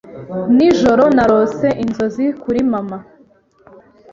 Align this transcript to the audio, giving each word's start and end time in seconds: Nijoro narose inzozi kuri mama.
Nijoro 0.55 1.03
narose 1.15 1.67
inzozi 1.83 2.25
kuri 2.43 2.59
mama. 2.71 2.97